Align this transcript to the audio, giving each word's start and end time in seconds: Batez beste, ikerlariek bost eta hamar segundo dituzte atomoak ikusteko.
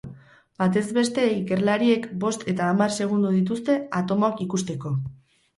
Batez 0.61 0.81
beste, 0.97 1.25
ikerlariek 1.41 2.09
bost 2.25 2.47
eta 2.55 2.71
hamar 2.71 2.97
segundo 3.03 3.35
dituzte 3.37 3.79
atomoak 4.03 4.43
ikusteko. 4.49 4.97